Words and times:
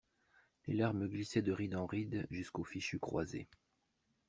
Les 0.65 0.73
larmes 0.73 1.05
glissaient 1.07 1.43
de 1.43 1.51
ride 1.51 1.75
en 1.75 1.85
ride 1.85 2.25
jusqu'au 2.31 2.63
fichu 2.63 2.97
croisé. 2.97 3.47